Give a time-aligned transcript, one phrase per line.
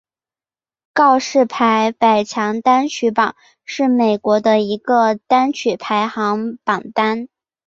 [0.95, 7.29] 告示牌百强单曲榜是美国的一个单曲排行榜单。